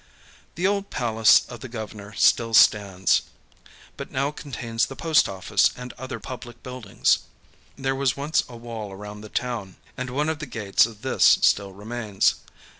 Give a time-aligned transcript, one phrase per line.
[0.55, 3.21] The old palace of the governor still stands,
[3.97, 7.19] but now contains the post office and other public buildings.
[7.77, 11.37] There was once a wall around the town, and one of the gates of this
[11.43, 12.33] still remains.